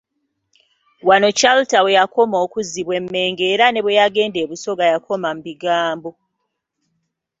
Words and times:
Wano 1.07 1.29
Chalter 1.39 1.83
weyakoma 1.85 2.37
okkuzibwa 2.45 2.93
e 2.99 3.01
Mengo 3.11 3.43
era 3.53 3.65
ne 3.69 3.79
bwe 3.83 3.97
yagenda 3.99 4.37
e 4.43 4.47
Busoga 4.49 4.83
yakoma 4.91 5.29
mu 5.35 5.41
bigambo. 5.47 6.11